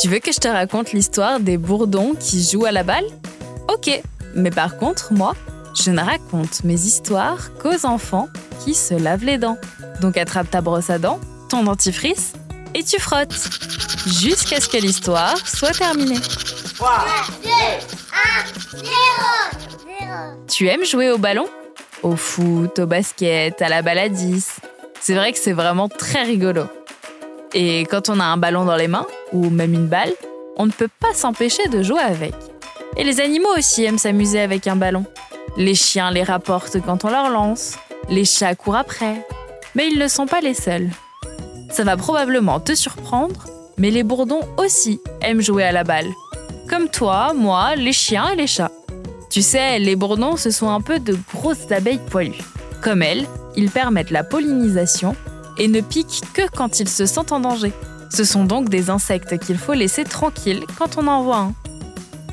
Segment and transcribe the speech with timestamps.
[0.00, 3.04] Tu veux que je te raconte l'histoire des bourdons qui jouent à la balle?
[3.66, 4.00] Ok,
[4.36, 5.34] mais par contre, moi,
[5.74, 8.28] je ne raconte mes histoires qu'aux enfants
[8.64, 9.58] qui se lavent les dents.
[10.00, 12.34] Donc attrape ta brosse à dents, ton dentifrice,
[12.76, 13.34] et tu frottes.
[14.06, 16.20] Jusqu'à ce que l'histoire soit terminée.
[16.76, 17.04] 3,
[17.42, 18.86] 2, 1, 0,
[20.46, 21.48] Tu aimes jouer au ballon?
[22.04, 24.46] Au foot, au basket, à la baladis
[25.00, 26.66] C'est vrai que c'est vraiment très rigolo.
[27.52, 30.12] Et quand on a un ballon dans les mains, ou même une balle,
[30.56, 32.34] on ne peut pas s'empêcher de jouer avec.
[32.96, 35.04] Et les animaux aussi aiment s'amuser avec un ballon.
[35.56, 39.26] Les chiens les rapportent quand on leur lance, les chats courent après.
[39.74, 40.88] Mais ils ne sont pas les seuls.
[41.70, 43.44] Ça va probablement te surprendre,
[43.76, 46.08] mais les bourdons aussi aiment jouer à la balle.
[46.68, 48.72] Comme toi, moi, les chiens et les chats.
[49.30, 52.42] Tu sais, les bourdons, ce sont un peu de grosses abeilles poilues.
[52.82, 55.14] Comme elles, ils permettent la pollinisation
[55.58, 57.72] et ne piquent que quand ils se sentent en danger.
[58.10, 61.54] Ce sont donc des insectes qu'il faut laisser tranquilles quand on en voit un.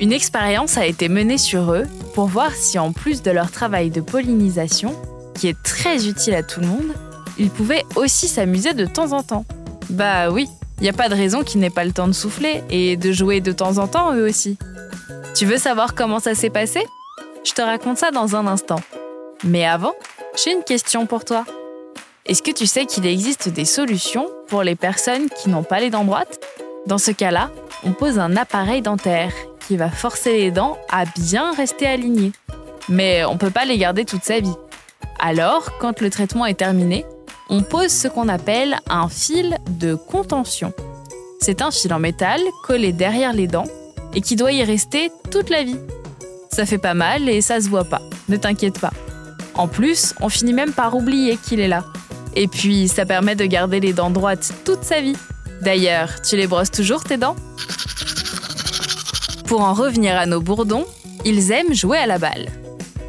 [0.00, 3.90] Une expérience a été menée sur eux pour voir si en plus de leur travail
[3.90, 4.94] de pollinisation,
[5.34, 6.92] qui est très utile à tout le monde,
[7.38, 9.44] ils pouvaient aussi s'amuser de temps en temps.
[9.90, 10.48] Bah oui,
[10.78, 13.12] il n'y a pas de raison qu'ils n'aient pas le temps de souffler et de
[13.12, 14.58] jouer de temps en temps eux aussi.
[15.34, 16.80] Tu veux savoir comment ça s'est passé?
[17.44, 18.80] Je te raconte ça dans un instant.
[19.44, 19.94] Mais avant,
[20.36, 21.44] j'ai une question pour toi.
[22.24, 25.90] Est-ce que tu sais qu'il existe des solutions pour les personnes qui n'ont pas les
[25.90, 26.38] dents droites?
[26.86, 27.50] Dans ce cas-là,
[27.82, 29.32] on pose un appareil dentaire
[29.66, 32.30] qui va forcer les dents à bien rester alignées.
[32.88, 34.54] Mais on ne peut pas les garder toute sa vie.
[35.18, 37.04] Alors, quand le traitement est terminé,
[37.48, 40.72] on pose ce qu'on appelle un fil de contention.
[41.40, 43.66] C'est un fil en métal collé derrière les dents
[44.14, 45.78] et qui doit y rester toute la vie.
[46.52, 48.92] Ça fait pas mal et ça se voit pas, ne t'inquiète pas.
[49.54, 51.84] En plus, on finit même par oublier qu'il est là.
[52.34, 55.16] Et puis, ça permet de garder les dents droites toute sa vie.
[55.60, 57.36] D'ailleurs, tu les brosses toujours tes dents?
[59.46, 60.86] Pour en revenir à nos bourdons,
[61.24, 62.48] ils aiment jouer à la balle.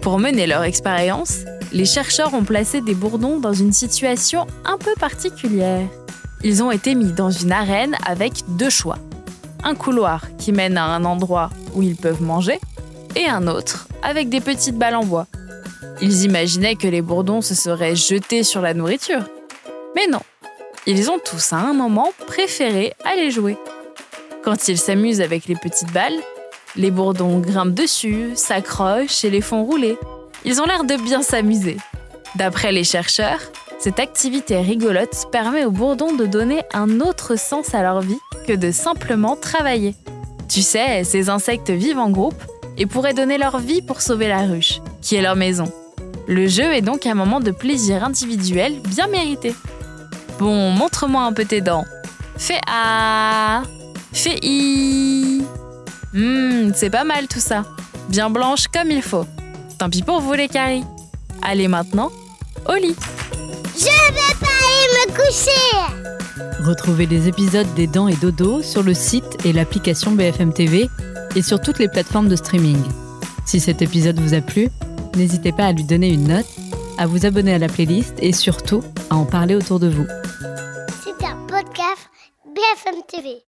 [0.00, 1.38] Pour mener leur expérience,
[1.72, 5.86] les chercheurs ont placé des bourdons dans une situation un peu particulière.
[6.44, 8.98] Ils ont été mis dans une arène avec deux choix.
[9.62, 12.58] Un couloir qui mène à un endroit où ils peuvent manger
[13.14, 15.26] et un autre avec des petites balles en bois.
[16.00, 19.22] Ils imaginaient que les bourdons se seraient jetés sur la nourriture.
[19.94, 20.20] Mais non,
[20.86, 23.56] ils ont tous à un moment préféré aller jouer.
[24.42, 26.18] Quand ils s'amusent avec les petites balles,
[26.74, 29.96] les bourdons grimpent dessus, s'accrochent et les font rouler.
[30.44, 31.76] Ils ont l'air de bien s'amuser.
[32.34, 33.40] D'après les chercheurs,
[33.78, 38.52] cette activité rigolote permet aux bourdons de donner un autre sens à leur vie que
[38.52, 39.94] de simplement travailler.
[40.48, 42.42] Tu sais, ces insectes vivent en groupe
[42.78, 45.70] et pourraient donner leur vie pour sauver la ruche, qui est leur maison.
[46.26, 49.54] Le jeu est donc un moment de plaisir individuel bien mérité.
[50.38, 51.84] Bon, montre-moi un peu tes dents.
[52.38, 53.62] Fais A.
[54.12, 55.42] Fais I.
[56.14, 57.64] Hum, c'est pas mal tout ça.
[58.08, 59.26] Bien blanche comme il faut.
[59.78, 60.84] Tant pis pour vous les caries.
[61.42, 62.10] Allez maintenant,
[62.68, 62.96] au lit.
[63.74, 66.62] Je vais pas aller me coucher.
[66.64, 70.88] Retrouvez les épisodes des Dents et Dodo sur le site et l'application BFM TV
[71.34, 72.80] et sur toutes les plateformes de streaming.
[73.44, 74.68] Si cet épisode vous a plu,
[75.16, 76.46] n'hésitez pas à lui donner une note,
[76.98, 80.06] à vous abonner à la playlist et surtout à en parler autour de vous.
[81.04, 82.10] C'est un podcast
[82.46, 83.51] BFM TV.